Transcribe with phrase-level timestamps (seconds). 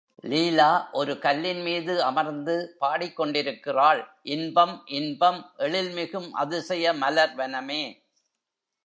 [0.23, 0.69] லீலா
[0.91, 4.01] ஒரு கல்லின் மீது அமர்ந்து பாடிக் கொண்டிருக்கிறாள்
[4.27, 7.83] இன்பம் இன்பம் எழில்மிகும் அதிசய மலர் வனமே!